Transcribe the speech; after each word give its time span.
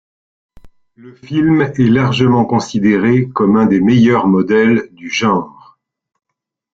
Le 0.95 1.13
film 1.13 1.61
est 1.61 1.77
largement 1.77 2.43
considéré 2.45 3.29
comme 3.29 3.55
un 3.55 3.67
des 3.67 3.79
meilleurs 3.79 4.25
modèles 4.25 4.89
du 4.93 5.11
genre. 5.11 5.77